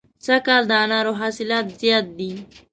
سږ 0.25 0.39
کال 0.47 0.63
د 0.67 0.71
انارو 0.83 1.13
حاصلات 1.21 1.65
زیات 1.79 2.05
دي. 2.17 2.31